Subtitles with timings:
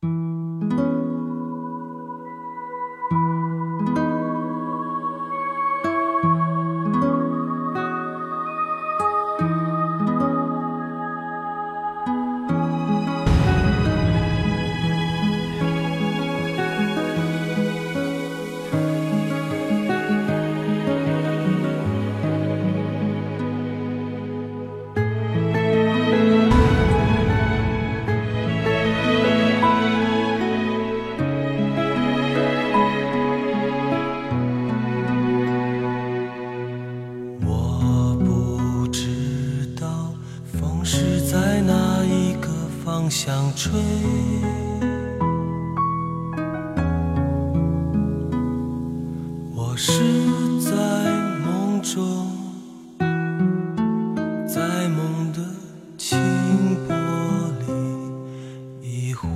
[0.00, 0.27] 我
[42.98, 43.80] 方向吹，
[49.54, 49.92] 我是
[50.60, 50.72] 在
[51.38, 52.26] 梦中，
[54.48, 55.38] 在梦的
[55.96, 56.18] 轻
[56.88, 56.96] 波
[57.68, 57.72] 里
[58.82, 59.28] 一回。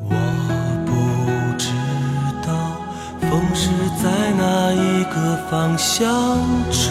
[0.00, 0.10] 我
[0.84, 0.90] 不
[1.56, 1.68] 知
[2.44, 2.50] 道
[3.20, 3.70] 风是
[4.02, 6.10] 在哪一个方向
[6.72, 6.90] 吹，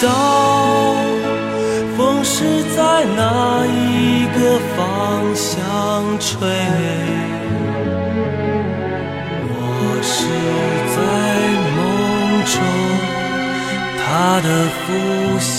[0.00, 0.94] 到
[1.96, 4.38] 风是在哪一个
[4.76, 4.78] 方
[5.34, 5.58] 向
[6.20, 6.38] 吹，
[9.50, 9.52] 我
[10.00, 10.14] 是
[10.94, 10.96] 在
[11.74, 11.78] 梦
[12.44, 12.54] 中，
[13.98, 14.06] 他
[14.40, 14.46] 的
[14.78, 14.86] 呼
[15.40, 15.58] 吸，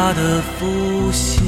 [0.00, 1.40] 他的呼吸，